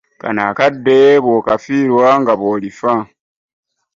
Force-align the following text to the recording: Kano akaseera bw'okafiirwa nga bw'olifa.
Kano 0.21 0.41
akaseera 0.51 1.21
bw'okafiirwa 1.23 2.07
nga 2.21 2.33
bw'olifa. 2.39 2.93